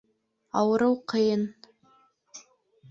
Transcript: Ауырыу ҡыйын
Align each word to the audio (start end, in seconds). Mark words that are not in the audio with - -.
Ауырыу 0.61 0.97
ҡыйын 1.13 1.45